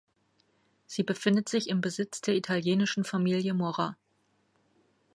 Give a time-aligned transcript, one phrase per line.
[0.87, 3.95] Sie befindet sich im Besitz der italienischen Familie Morra.